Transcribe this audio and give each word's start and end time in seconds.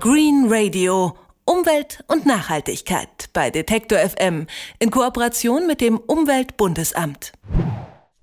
Green 0.00 0.46
Radio. 0.48 1.16
Umwelt 1.44 2.04
und 2.06 2.24
Nachhaltigkeit 2.24 3.30
bei 3.32 3.50
Detektor 3.50 3.98
FM 3.98 4.46
in 4.78 4.92
Kooperation 4.92 5.66
mit 5.66 5.80
dem 5.80 5.98
Umweltbundesamt. 5.98 7.32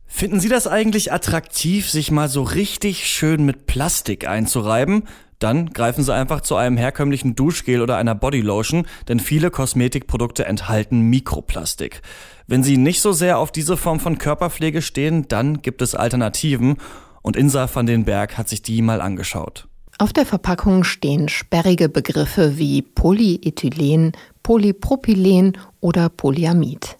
Finden 0.05 0.39
Sie 0.39 0.47
das 0.47 0.67
eigentlich 0.67 1.11
attraktiv, 1.11 1.89
sich 1.89 2.11
mal 2.11 2.29
so 2.29 2.43
richtig 2.43 3.07
schön 3.07 3.45
mit 3.45 3.65
Plastik 3.65 4.25
einzureiben? 4.25 5.03
Dann 5.39 5.71
greifen 5.71 6.01
Sie 6.01 6.13
einfach 6.13 6.39
zu 6.39 6.55
einem 6.55 6.77
herkömmlichen 6.77 7.35
Duschgel 7.35 7.81
oder 7.81 7.97
einer 7.97 8.15
Bodylotion, 8.15 8.87
denn 9.09 9.19
viele 9.19 9.51
Kosmetikprodukte 9.51 10.45
enthalten 10.45 11.01
Mikroplastik. 11.01 12.01
Wenn 12.47 12.63
Sie 12.63 12.77
nicht 12.77 13.01
so 13.01 13.11
sehr 13.11 13.37
auf 13.37 13.51
diese 13.51 13.75
Form 13.75 13.99
von 13.99 14.17
Körperpflege 14.17 14.81
stehen, 14.81 15.27
dann 15.27 15.61
gibt 15.61 15.81
es 15.81 15.93
Alternativen 15.93 16.77
und 17.21 17.35
Insa 17.35 17.67
van 17.73 17.85
den 17.85 18.05
Berg 18.05 18.37
hat 18.37 18.47
sich 18.47 18.61
die 18.61 18.81
mal 18.81 19.01
angeschaut. 19.01 19.67
Auf 19.97 20.11
der 20.11 20.25
Verpackung 20.25 20.83
stehen 20.83 21.29
sperrige 21.29 21.87
Begriffe 21.87 22.57
wie 22.57 22.81
Polyethylen, 22.81 24.11
Polypropylen 24.43 25.57
oder 25.79 26.09
Polyamid. 26.09 26.97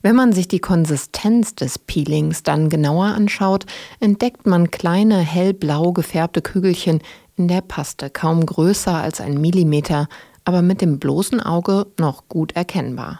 Wenn 0.00 0.16
man 0.16 0.32
sich 0.32 0.48
die 0.48 0.58
Konsistenz 0.58 1.54
des 1.54 1.78
Peelings 1.78 2.42
dann 2.42 2.70
genauer 2.70 3.06
anschaut, 3.06 3.66
entdeckt 4.00 4.46
man 4.46 4.70
kleine 4.70 5.18
hellblau 5.18 5.92
gefärbte 5.92 6.40
Kügelchen 6.40 7.02
in 7.36 7.48
der 7.48 7.60
Paste, 7.60 8.08
kaum 8.08 8.46
größer 8.46 8.94
als 8.94 9.20
ein 9.20 9.38
Millimeter, 9.38 10.08
aber 10.44 10.62
mit 10.62 10.80
dem 10.80 10.98
bloßen 10.98 11.40
Auge 11.40 11.86
noch 11.98 12.28
gut 12.28 12.52
erkennbar. 12.52 13.18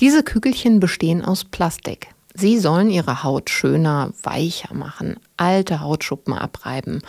Diese 0.00 0.24
Kügelchen 0.24 0.80
bestehen 0.80 1.24
aus 1.24 1.44
Plastik. 1.44 2.08
Sie 2.34 2.58
sollen 2.58 2.90
ihre 2.90 3.22
Haut 3.22 3.48
schöner, 3.48 4.12
weicher 4.24 4.74
machen, 4.74 5.20
alte 5.36 5.80
Hautschuppen 5.80 6.34
abreiben 6.34 7.00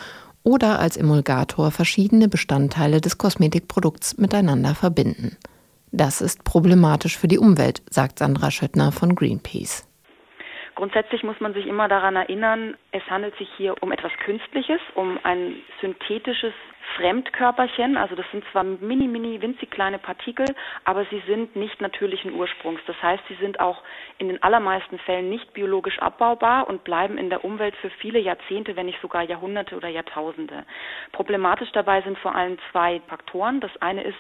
oder 0.45 0.79
als 0.79 0.95
Emulgator 0.95 1.71
verschiedene 1.71 2.29
Bestandteile 2.29 3.01
des 3.01 3.17
Kosmetikprodukts 3.17 4.17
miteinander 4.17 4.75
verbinden. 4.75 5.37
Das 5.91 6.21
ist 6.21 6.45
problematisch 6.45 7.17
für 7.17 7.27
die 7.27 7.39
Umwelt, 7.39 7.81
sagt 7.89 8.19
Sandra 8.19 8.51
Schöttner 8.51 8.91
von 8.91 9.15
Greenpeace. 9.15 9.89
Grundsätzlich 10.75 11.23
muss 11.23 11.39
man 11.39 11.53
sich 11.53 11.65
immer 11.67 11.87
daran 11.87 12.17
erinnern, 12.17 12.75
es 12.91 13.03
handelt 13.09 13.35
sich 13.37 13.47
hier 13.57 13.75
um 13.81 13.91
etwas 13.93 14.11
Künstliches, 14.25 14.81
um 14.93 15.17
ein 15.23 15.55
synthetisches 15.81 16.53
Fremdkörperchen, 16.95 17.97
also 17.97 18.15
das 18.15 18.25
sind 18.31 18.43
zwar 18.51 18.63
mini, 18.63 19.07
mini, 19.07 19.41
winzig 19.41 19.69
kleine 19.69 19.99
Partikel, 19.99 20.45
aber 20.85 21.05
sie 21.05 21.21
sind 21.27 21.55
nicht 21.55 21.81
natürlichen 21.81 22.33
Ursprungs. 22.33 22.79
Das 22.87 23.01
heißt, 23.01 23.23
sie 23.27 23.35
sind 23.35 23.59
auch 23.59 23.81
in 24.17 24.29
den 24.29 24.41
allermeisten 24.41 24.97
Fällen 24.99 25.29
nicht 25.29 25.53
biologisch 25.53 25.99
abbaubar 25.99 26.67
und 26.69 26.83
bleiben 26.83 27.17
in 27.17 27.29
der 27.29 27.43
Umwelt 27.43 27.75
für 27.77 27.89
viele 27.89 28.19
Jahrzehnte, 28.19 28.75
wenn 28.75 28.85
nicht 28.85 29.01
sogar 29.01 29.23
Jahrhunderte 29.23 29.75
oder 29.75 29.89
Jahrtausende. 29.89 30.65
Problematisch 31.11 31.71
dabei 31.73 32.01
sind 32.01 32.17
vor 32.19 32.33
allem 32.33 32.57
zwei 32.71 33.01
Faktoren. 33.07 33.59
Das 33.59 33.71
eine 33.81 34.03
ist 34.03 34.17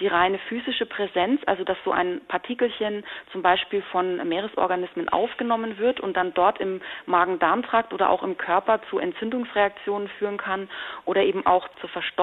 die 0.00 0.06
reine 0.06 0.38
physische 0.48 0.86
Präsenz, 0.86 1.40
also 1.46 1.62
dass 1.62 1.76
so 1.84 1.92
ein 1.92 2.20
Partikelchen 2.26 3.04
zum 3.32 3.42
Beispiel 3.42 3.82
von 3.92 4.26
Meeresorganismen 4.28 5.08
aufgenommen 5.08 5.78
wird 5.78 6.00
und 6.00 6.16
dann 6.16 6.32
dort 6.34 6.58
im 6.58 6.80
Magen-Darm-Trakt 7.06 7.92
oder 7.92 8.10
auch 8.10 8.22
im 8.22 8.36
Körper 8.36 8.80
zu 8.90 8.98
Entzündungsreaktionen 8.98 10.08
führen 10.18 10.38
kann 10.38 10.68
oder 11.04 11.22
eben 11.22 11.44
auch 11.46 11.68
zur 11.80 11.90
Verstopfung. 11.90 12.13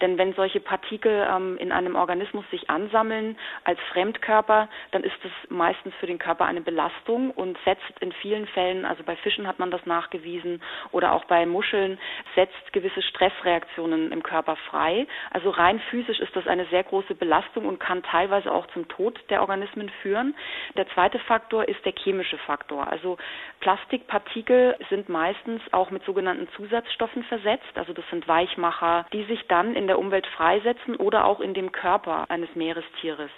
Denn 0.00 0.18
wenn 0.18 0.34
solche 0.34 0.60
Partikel 0.60 1.26
ähm, 1.30 1.56
in 1.58 1.72
einem 1.72 1.96
Organismus 1.96 2.44
sich 2.50 2.68
ansammeln 2.70 3.36
als 3.64 3.78
Fremdkörper, 3.92 4.68
dann 4.92 5.04
ist 5.04 5.18
es 5.24 5.50
meistens 5.50 5.94
für 6.00 6.06
den 6.06 6.18
Körper 6.18 6.46
eine 6.46 6.60
Belastung 6.60 7.30
und 7.30 7.58
setzt 7.64 7.82
in 8.00 8.12
vielen 8.12 8.46
Fällen, 8.48 8.84
also 8.84 9.02
bei 9.02 9.16
Fischen 9.16 9.46
hat 9.46 9.58
man 9.58 9.70
das 9.70 9.84
nachgewiesen 9.86 10.62
oder 10.92 11.12
auch 11.12 11.24
bei 11.24 11.46
Muscheln, 11.46 11.98
setzt 12.34 12.72
gewisse 12.72 13.02
Stressreaktionen 13.02 14.12
im 14.12 14.22
Körper 14.22 14.56
frei. 14.56 15.06
Also 15.30 15.50
rein 15.50 15.80
physisch 15.90 16.20
ist 16.20 16.34
das 16.34 16.46
eine 16.46 16.66
sehr 16.66 16.84
große 16.84 17.14
Belastung 17.14 17.66
und 17.66 17.78
kann 17.80 18.02
teilweise 18.02 18.52
auch 18.52 18.66
zum 18.68 18.88
Tod 18.88 19.18
der 19.30 19.40
Organismen 19.40 19.90
führen. 20.02 20.34
Der 20.76 20.88
zweite 20.88 21.18
Faktor 21.20 21.68
ist 21.68 21.84
der 21.84 21.92
chemische 21.92 22.38
Faktor. 22.38 22.88
Also 22.88 23.18
Plastikpartikel 23.60 24.76
sind 24.88 25.08
meistens 25.08 25.62
auch 25.72 25.90
mit 25.90 26.04
sogenannten 26.04 26.48
Zusatzstoffen 26.56 27.24
versetzt. 27.24 27.76
Also 27.76 27.92
das 27.92 28.04
sind 28.10 28.26
Weichmacher, 28.28 29.06
die 29.12 29.24
sich 29.24 29.46
dann 29.48 29.74
in 29.74 29.86
der 29.86 29.98
Umwelt 29.98 30.26
freisetzen 30.26 30.96
oder 30.96 31.24
auch 31.24 31.40
in 31.40 31.54
dem 31.54 31.72
Körper 31.72 32.26
eines 32.28 32.54
Meerestieres. 32.54 33.30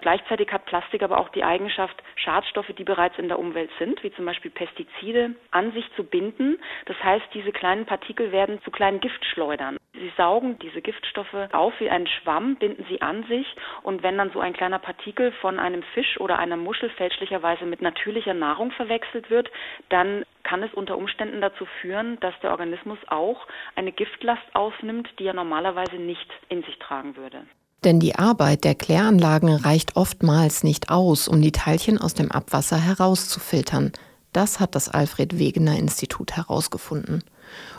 Gleichzeitig 0.00 0.52
hat 0.52 0.66
Plastik 0.66 0.97
aber 1.02 1.18
auch 1.18 1.28
die 1.30 1.44
Eigenschaft, 1.44 1.96
Schadstoffe, 2.16 2.72
die 2.76 2.84
bereits 2.84 3.18
in 3.18 3.28
der 3.28 3.38
Umwelt 3.38 3.70
sind, 3.78 4.02
wie 4.02 4.12
zum 4.12 4.24
Beispiel 4.24 4.50
Pestizide, 4.50 5.34
an 5.50 5.72
sich 5.72 5.84
zu 5.96 6.04
binden. 6.04 6.58
Das 6.86 7.02
heißt, 7.02 7.26
diese 7.34 7.52
kleinen 7.52 7.86
Partikel 7.86 8.32
werden 8.32 8.60
zu 8.62 8.70
kleinen 8.70 9.00
Giftschleudern. 9.00 9.78
Sie 9.94 10.12
saugen 10.16 10.58
diese 10.60 10.80
Giftstoffe 10.80 11.34
auf 11.52 11.72
wie 11.80 11.90
ein 11.90 12.06
Schwamm, 12.06 12.56
binden 12.56 12.84
sie 12.88 13.02
an 13.02 13.24
sich 13.24 13.46
und 13.82 14.02
wenn 14.02 14.16
dann 14.16 14.30
so 14.30 14.40
ein 14.40 14.52
kleiner 14.52 14.78
Partikel 14.78 15.32
von 15.32 15.58
einem 15.58 15.82
Fisch 15.94 16.20
oder 16.20 16.38
einer 16.38 16.56
Muschel 16.56 16.90
fälschlicherweise 16.90 17.64
mit 17.64 17.82
natürlicher 17.82 18.34
Nahrung 18.34 18.70
verwechselt 18.72 19.28
wird, 19.30 19.50
dann 19.88 20.24
kann 20.44 20.62
es 20.62 20.72
unter 20.72 20.96
Umständen 20.96 21.40
dazu 21.40 21.66
führen, 21.80 22.20
dass 22.20 22.38
der 22.40 22.52
Organismus 22.52 22.98
auch 23.08 23.46
eine 23.74 23.92
Giftlast 23.92 24.54
aufnimmt, 24.54 25.08
die 25.18 25.26
er 25.26 25.34
normalerweise 25.34 25.96
nicht 25.96 26.30
in 26.48 26.62
sich 26.62 26.78
tragen 26.78 27.16
würde. 27.16 27.44
Denn 27.84 28.00
die 28.00 28.16
Arbeit 28.16 28.64
der 28.64 28.74
Kläranlagen 28.74 29.50
reicht 29.50 29.96
oftmals 29.96 30.64
nicht 30.64 30.90
aus, 30.90 31.28
um 31.28 31.40
die 31.40 31.52
Teilchen 31.52 31.98
aus 31.98 32.14
dem 32.14 32.30
Abwasser 32.30 32.76
herauszufiltern. 32.76 33.92
Das 34.32 34.60
hat 34.60 34.74
das 34.74 34.88
Alfred 34.88 35.38
Wegener 35.38 35.78
Institut 35.78 36.32
herausgefunden. 36.32 37.22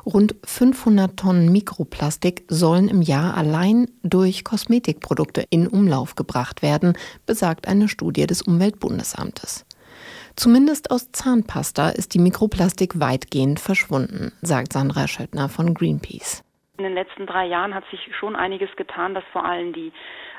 Rund 0.06 0.36
500 0.44 1.16
Tonnen 1.16 1.52
Mikroplastik 1.52 2.44
sollen 2.48 2.88
im 2.88 3.02
Jahr 3.02 3.36
allein 3.36 3.88
durch 4.02 4.44
Kosmetikprodukte 4.44 5.46
in 5.50 5.68
Umlauf 5.68 6.16
gebracht 6.16 6.62
werden, 6.62 6.94
besagt 7.26 7.68
eine 7.68 7.88
Studie 7.88 8.26
des 8.26 8.42
Umweltbundesamtes. 8.42 9.66
Zumindest 10.36 10.90
aus 10.90 11.12
Zahnpasta 11.12 11.90
ist 11.90 12.14
die 12.14 12.20
Mikroplastik 12.20 13.00
weitgehend 13.00 13.60
verschwunden, 13.60 14.32
sagt 14.42 14.74
Sandra 14.74 15.08
Schöttner 15.08 15.50
von 15.50 15.74
Greenpeace. 15.74 16.44
In 16.90 16.96
den 16.96 17.06
letzten 17.06 17.28
drei 17.28 17.46
Jahren 17.46 17.76
hat 17.76 17.86
sich 17.92 18.16
schon 18.16 18.36
einiges 18.36 18.76
getan, 18.76 19.14
dass 19.14 19.24
vor 19.32 19.46
allem 19.46 19.74
die 19.74 19.92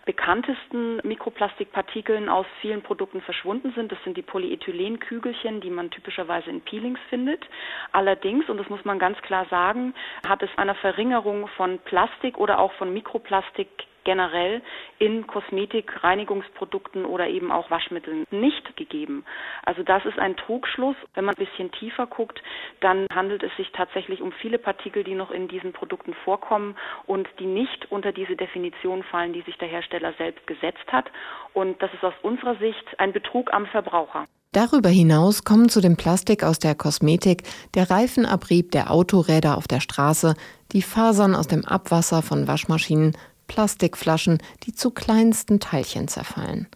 bekanntesten 0.05 0.97
Mikroplastikpartikeln 1.05 2.29
aus 2.29 2.45
vielen 2.61 2.83
Produkten 2.83 3.21
verschwunden 3.21 3.73
sind. 3.77 3.93
Das 3.93 4.03
sind 4.03 4.17
die 4.17 4.23
Polyethylenkügelchen, 4.23 5.61
die 5.61 5.71
man 5.71 5.93
typischerweise 5.93 6.51
in 6.51 6.61
Peelings 6.63 6.99
findet. 7.09 7.45
Allerdings, 7.93 8.49
und 8.49 8.59
das 8.59 8.69
muss 8.69 8.85
man 8.85 8.99
ganz 8.99 9.17
klar 9.23 9.47
sagen, 9.49 9.95
hat 10.27 10.43
es 10.43 10.51
einer 10.57 10.75
Verringerung 10.75 11.47
von 11.57 11.79
Plastik 11.79 12.37
oder 12.37 12.59
auch 12.59 12.73
von 12.73 12.93
Mikroplastik 12.93 13.69
generell 14.05 14.63
in 14.99 15.27
Kosmetik, 15.27 16.03
Reinigungsprodukten 16.05 17.05
oder 17.05 17.29
eben 17.29 17.51
auch 17.51 17.71
Waschmitteln 17.71 18.25
nicht 18.31 18.77
gegeben. 18.77 19.25
Also 19.65 19.83
das 19.83 20.05
ist 20.05 20.19
ein 20.19 20.37
Trugschluss. 20.37 20.97
Wenn 21.15 21.25
man 21.25 21.35
ein 21.35 21.45
bisschen 21.45 21.73
tiefer 21.73 22.07
guckt, 22.07 22.43
dann 22.81 23.07
handelt 23.13 23.43
es 23.43 23.55
sich 23.57 23.71
tatsächlich 23.73 24.21
um 24.21 24.33
viele 24.33 24.59
Partikel, 24.59 25.05
die 25.05 25.15
noch 25.15 25.31
in 25.31 25.49
diesen 25.49 25.73
Produkten 25.73 26.15
vorkommen 26.25 26.77
und 27.07 27.29
die 27.39 27.47
nicht 27.47 27.91
unter 27.91 28.13
diese 28.13 28.37
Definition 28.37 29.03
fallen, 29.05 29.33
die 29.33 29.43
sich 29.43 29.57
der 29.59 29.69
Hersteller 29.69 30.13
selbst 30.19 30.47
gesetzt 30.47 30.91
hat. 30.93 31.11
Und 31.53 31.81
das 31.83 31.93
ist 31.95 32.05
aus 32.05 32.15
unserer 32.23 32.57
Sicht 32.57 32.99
ein 32.99 33.13
Betrug 33.13 33.53
am 33.53 33.67
Verbraucher. 33.67 34.27
Darüber 34.53 34.89
hinaus 34.89 35.45
kommen 35.45 35.69
zu 35.69 35.81
dem 35.81 35.97
Plastik 35.97 36.43
aus 36.43 36.59
der 36.59 36.75
Kosmetik 36.75 37.45
der 37.75 37.89
Reifenabrieb 37.89 38.73
der 38.73 38.91
Autoräder 38.91 39.57
auf 39.57 39.69
der 39.69 39.79
Straße, 39.79 40.35
die 40.73 40.83
Fasern 40.83 41.37
aus 41.37 41.47
dem 41.47 41.65
Abwasser 41.65 42.21
von 42.21 42.49
Waschmaschinen 42.49 43.17
Plastikflaschen, 43.51 44.39
die 44.63 44.73
zu 44.73 44.93
kleinsten 44.93 45.59
Teilchen 45.59 46.07
zerfallen. 46.07 46.69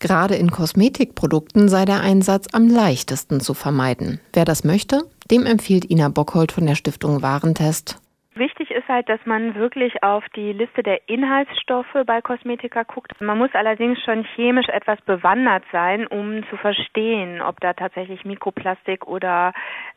Gerade 0.00 0.34
in 0.34 0.50
Kosmetikprodukten 0.50 1.68
sei 1.68 1.84
der 1.84 2.00
Einsatz 2.00 2.48
am 2.50 2.68
leichtesten 2.68 3.40
zu 3.40 3.54
vermeiden. 3.54 4.20
Wer 4.32 4.44
das 4.44 4.64
möchte, 4.64 5.04
dem 5.30 5.46
empfiehlt 5.46 5.88
Ina 5.88 6.08
Bockhold 6.08 6.50
von 6.50 6.66
der 6.66 6.74
Stiftung 6.74 7.22
Warentest 7.22 7.98
Wichtig 8.36 8.72
ist 8.72 8.88
halt, 8.88 9.08
dass 9.08 9.20
man 9.26 9.54
wirklich 9.54 10.02
auf 10.02 10.24
die 10.34 10.52
Liste 10.52 10.82
der 10.82 11.08
Inhaltsstoffe 11.08 11.94
bei 12.04 12.20
Kosmetika 12.20 12.82
guckt. 12.82 13.20
Man 13.20 13.38
muss 13.38 13.54
allerdings 13.54 14.02
schon 14.02 14.24
chemisch 14.24 14.68
etwas 14.70 15.00
bewandert 15.02 15.62
sein, 15.70 16.08
um 16.08 16.42
zu 16.50 16.56
verstehen, 16.56 17.40
ob 17.40 17.60
da 17.60 17.74
tatsächlich 17.74 18.24
Mikroplastik 18.24 19.06
oder 19.06 19.52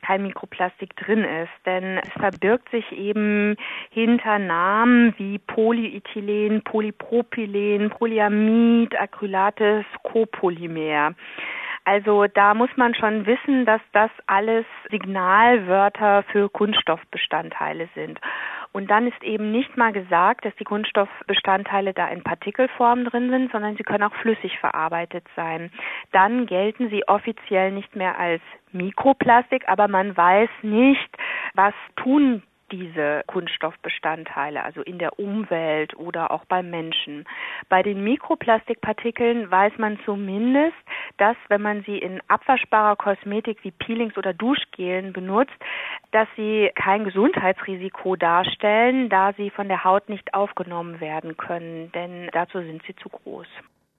kein 0.05 0.21
Mikroplastik 0.21 0.95
drin 0.97 1.23
ist. 1.23 1.65
Denn 1.65 1.97
es 1.97 2.11
verbirgt 2.11 2.69
sich 2.69 2.91
eben 2.91 3.55
hinter 3.89 4.37
Namen 4.37 5.15
wie 5.17 5.39
Polyethylen, 5.39 6.61
Polypropylen, 6.61 7.89
Polyamid, 7.89 8.95
Acrylates, 8.99 9.85
Copolymer. 10.03 11.15
Also 11.87 12.25
da 12.27 12.53
muss 12.53 12.69
man 12.75 12.93
schon 12.95 13.25
wissen, 13.25 13.65
dass 13.65 13.79
das 13.93 14.11
alles 14.25 14.65
Signalwörter 14.91 16.23
für 16.33 16.49
Kunststoffbestandteile 16.49 17.87
sind. 17.95 18.19
Und 18.73 18.91
dann 18.91 19.07
ist 19.07 19.23
eben 19.23 19.53
nicht 19.53 19.77
mal 19.77 19.93
gesagt, 19.93 20.43
dass 20.43 20.53
die 20.57 20.65
Kunststoffbestandteile 20.65 21.93
da 21.93 22.09
in 22.09 22.23
Partikelform 22.23 23.05
drin 23.05 23.29
sind, 23.29 23.53
sondern 23.53 23.77
sie 23.77 23.83
können 23.83 24.03
auch 24.03 24.13
flüssig 24.15 24.59
verarbeitet 24.59 25.23
sein. 25.37 25.71
Dann 26.11 26.45
gelten 26.45 26.89
sie 26.89 27.07
offiziell 27.07 27.71
nicht 27.71 27.95
mehr 27.95 28.19
als 28.19 28.41
Mikroplastik, 28.73 29.63
aber 29.69 29.87
man 29.87 30.17
weiß 30.17 30.49
nicht, 30.63 31.17
was 31.53 31.73
tun 31.95 32.43
diese 32.71 33.23
Kunststoffbestandteile, 33.27 34.63
also 34.63 34.81
in 34.81 34.99
der 34.99 35.19
Umwelt 35.19 35.95
oder 35.97 36.31
auch 36.31 36.45
beim 36.45 36.69
Menschen. 36.69 37.25
Bei 37.69 37.83
den 37.83 38.03
Mikroplastikpartikeln 38.03 39.49
weiß 39.49 39.73
man 39.77 39.99
zumindest, 40.05 40.75
dass 41.17 41.35
wenn 41.49 41.61
man 41.61 41.83
sie 41.83 41.97
in 41.97 42.21
abwaschbarer 42.27 42.95
Kosmetik 42.95 43.63
wie 43.63 43.71
Peelings 43.71 44.17
oder 44.17 44.33
Duschgelen 44.33 45.13
benutzt, 45.13 45.55
dass 46.11 46.27
sie 46.35 46.69
kein 46.75 47.03
Gesundheitsrisiko 47.03 48.15
darstellen, 48.15 49.09
da 49.09 49.33
sie 49.33 49.49
von 49.49 49.67
der 49.67 49.83
Haut 49.83 50.09
nicht 50.09 50.33
aufgenommen 50.33 50.99
werden 50.99 51.37
können, 51.37 51.91
denn 51.93 52.29
dazu 52.33 52.59
sind 52.59 52.81
sie 52.87 52.95
zu 52.95 53.09
groß. 53.09 53.47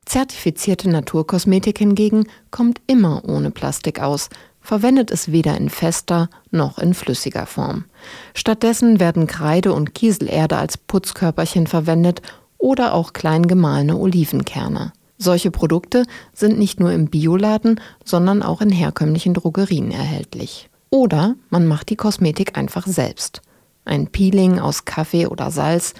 Zertifizierte 0.08 0.88
Naturkosmetik 0.88 1.76
hingegen 1.78 2.28
kommt 2.50 2.80
immer 2.86 3.22
ohne 3.26 3.50
Plastik 3.50 4.00
aus, 4.00 4.30
verwendet 4.68 5.10
es 5.10 5.32
weder 5.32 5.56
in 5.56 5.70
fester 5.70 6.28
noch 6.50 6.78
in 6.78 6.92
flüssiger 6.92 7.46
Form. 7.46 7.86
Stattdessen 8.34 9.00
werden 9.00 9.26
Kreide 9.26 9.72
und 9.72 9.94
Kieselerde 9.94 10.58
als 10.58 10.76
Putzkörperchen 10.76 11.66
verwendet 11.66 12.20
oder 12.58 12.92
auch 12.92 13.14
klein 13.14 13.48
gemahlene 13.48 13.96
Olivenkerne. 13.96 14.92
Solche 15.16 15.50
Produkte 15.50 16.04
sind 16.34 16.58
nicht 16.58 16.80
nur 16.80 16.92
im 16.92 17.06
Bioladen, 17.06 17.80
sondern 18.04 18.42
auch 18.42 18.60
in 18.60 18.68
herkömmlichen 18.68 19.32
Drogerien 19.32 19.90
erhältlich. 19.90 20.68
Oder 20.90 21.34
man 21.48 21.66
macht 21.66 21.88
die 21.88 21.96
Kosmetik 21.96 22.58
einfach 22.58 22.86
selbst. 22.86 23.40
Ein 23.86 24.08
Peeling 24.08 24.58
aus 24.58 24.84
Kaffee 24.84 25.28
oder 25.28 25.50
Salz 25.50 25.94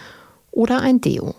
oder 0.51 0.81
ein 0.81 1.01
Deo. 1.01 1.35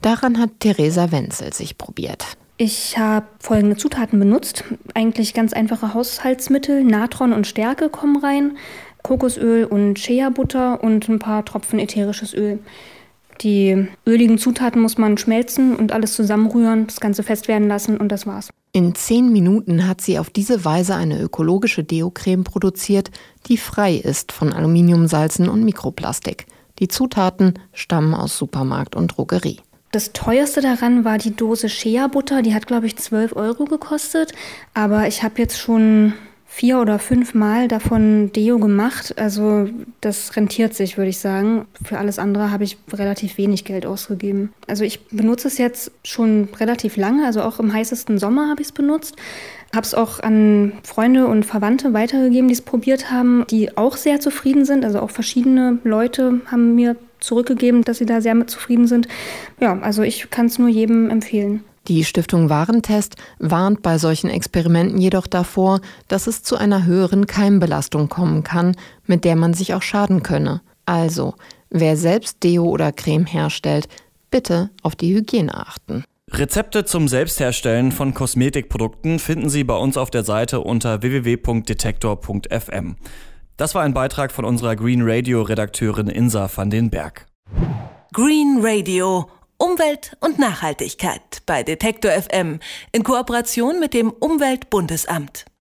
Daran 0.00 0.36
hat 0.40 0.58
Theresa 0.58 1.12
Wenzel 1.12 1.52
sich 1.52 1.78
probiert. 1.78 2.36
Ich 2.64 2.96
habe 2.96 3.26
folgende 3.40 3.74
Zutaten 3.74 4.20
benutzt. 4.20 4.62
Eigentlich 4.94 5.34
ganz 5.34 5.52
einfache 5.52 5.94
Haushaltsmittel. 5.94 6.84
Natron 6.84 7.32
und 7.32 7.48
Stärke 7.48 7.88
kommen 7.88 8.18
rein. 8.18 8.56
Kokosöl 9.02 9.64
und 9.64 9.98
Shea-Butter 9.98 10.80
und 10.80 11.08
ein 11.08 11.18
paar 11.18 11.44
Tropfen 11.44 11.80
ätherisches 11.80 12.34
Öl. 12.34 12.60
Die 13.40 13.88
öligen 14.06 14.38
Zutaten 14.38 14.80
muss 14.80 14.96
man 14.96 15.18
schmelzen 15.18 15.74
und 15.74 15.90
alles 15.90 16.14
zusammenrühren, 16.14 16.86
das 16.86 17.00
Ganze 17.00 17.24
fest 17.24 17.48
werden 17.48 17.66
lassen 17.66 17.96
und 17.96 18.10
das 18.10 18.28
war's. 18.28 18.50
In 18.70 18.94
zehn 18.94 19.32
Minuten 19.32 19.88
hat 19.88 20.00
sie 20.00 20.20
auf 20.20 20.30
diese 20.30 20.64
Weise 20.64 20.94
eine 20.94 21.20
ökologische 21.20 21.82
Deo-Creme 21.82 22.44
produziert, 22.44 23.10
die 23.48 23.56
frei 23.56 23.96
ist 23.96 24.30
von 24.30 24.52
Aluminiumsalzen 24.52 25.48
und 25.48 25.64
Mikroplastik. 25.64 26.46
Die 26.78 26.86
Zutaten 26.86 27.54
stammen 27.72 28.14
aus 28.14 28.38
Supermarkt 28.38 28.94
und 28.94 29.08
Drogerie. 29.08 29.58
Das 29.92 30.14
teuerste 30.14 30.62
daran 30.62 31.04
war 31.04 31.18
die 31.18 31.36
Dose 31.36 31.68
Shea-Butter. 31.68 32.40
Die 32.40 32.54
hat, 32.54 32.66
glaube 32.66 32.86
ich, 32.86 32.96
12 32.96 33.36
Euro 33.36 33.66
gekostet. 33.66 34.32
Aber 34.72 35.06
ich 35.06 35.22
habe 35.22 35.34
jetzt 35.36 35.58
schon 35.58 36.14
vier 36.46 36.80
oder 36.80 36.98
fünf 36.98 37.34
Mal 37.34 37.68
davon 37.68 38.32
Deo 38.32 38.58
gemacht. 38.58 39.14
Also 39.18 39.68
das 40.00 40.34
rentiert 40.34 40.74
sich, 40.74 40.96
würde 40.96 41.10
ich 41.10 41.18
sagen. 41.18 41.66
Für 41.84 41.98
alles 41.98 42.18
andere 42.18 42.50
habe 42.50 42.64
ich 42.64 42.78
relativ 42.92 43.36
wenig 43.36 43.64
Geld 43.64 43.84
ausgegeben. 43.84 44.52
Also 44.66 44.84
ich 44.84 45.06
benutze 45.08 45.48
es 45.48 45.58
jetzt 45.58 45.92
schon 46.04 46.48
relativ 46.58 46.96
lange. 46.96 47.26
Also 47.26 47.42
auch 47.42 47.58
im 47.58 47.72
heißesten 47.72 48.18
Sommer 48.18 48.48
habe 48.48 48.62
ich 48.62 48.68
es 48.68 48.72
benutzt. 48.72 49.16
Habe 49.74 49.86
es 49.86 49.94
auch 49.94 50.20
an 50.20 50.72
Freunde 50.84 51.26
und 51.26 51.44
Verwandte 51.44 51.92
weitergegeben, 51.92 52.48
die 52.48 52.54
es 52.54 52.62
probiert 52.62 53.10
haben, 53.10 53.44
die 53.50 53.76
auch 53.76 53.96
sehr 53.98 54.20
zufrieden 54.20 54.64
sind. 54.64 54.84
Also 54.84 55.00
auch 55.00 55.10
verschiedene 55.10 55.78
Leute 55.84 56.40
haben 56.50 56.74
mir 56.74 56.96
zurückgegeben, 57.22 57.82
dass 57.82 57.98
sie 57.98 58.06
da 58.06 58.20
sehr 58.20 58.34
mit 58.34 58.50
zufrieden 58.50 58.86
sind. 58.86 59.08
Ja, 59.60 59.78
also 59.80 60.02
ich 60.02 60.30
kann 60.30 60.46
es 60.46 60.58
nur 60.58 60.68
jedem 60.68 61.10
empfehlen. 61.10 61.64
Die 61.88 62.04
Stiftung 62.04 62.48
Warentest 62.48 63.16
warnt 63.40 63.82
bei 63.82 63.98
solchen 63.98 64.30
Experimenten 64.30 64.98
jedoch 64.98 65.26
davor, 65.26 65.80
dass 66.06 66.28
es 66.28 66.44
zu 66.44 66.56
einer 66.56 66.84
höheren 66.84 67.26
Keimbelastung 67.26 68.08
kommen 68.08 68.44
kann, 68.44 68.76
mit 69.06 69.24
der 69.24 69.34
man 69.34 69.52
sich 69.52 69.74
auch 69.74 69.82
schaden 69.82 70.22
könne. 70.22 70.62
Also, 70.86 71.34
wer 71.70 71.96
selbst 71.96 72.44
Deo 72.44 72.64
oder 72.64 72.92
Creme 72.92 73.26
herstellt, 73.26 73.88
bitte 74.30 74.70
auf 74.82 74.94
die 74.94 75.12
Hygiene 75.12 75.54
achten. 75.54 76.04
Rezepte 76.30 76.84
zum 76.84 77.08
Selbstherstellen 77.08 77.92
von 77.92 78.14
Kosmetikprodukten 78.14 79.18
finden 79.18 79.50
Sie 79.50 79.64
bei 79.64 79.76
uns 79.76 79.96
auf 79.96 80.10
der 80.10 80.24
Seite 80.24 80.60
unter 80.60 81.02
www.detektor.fm. 81.02 82.96
Das 83.56 83.74
war 83.74 83.82
ein 83.82 83.94
Beitrag 83.94 84.32
von 84.32 84.44
unserer 84.44 84.76
Green 84.76 85.02
Radio 85.02 85.42
Redakteurin 85.42 86.08
Insa 86.08 86.50
van 86.54 86.70
den 86.70 86.90
Berg. 86.90 87.26
Green 88.12 88.60
Radio 88.62 89.28
Umwelt 89.58 90.16
und 90.20 90.38
Nachhaltigkeit 90.38 91.42
bei 91.46 91.62
Detektor 91.62 92.10
FM 92.10 92.58
in 92.90 93.04
Kooperation 93.04 93.78
mit 93.78 93.94
dem 93.94 94.10
Umweltbundesamt. 94.10 95.44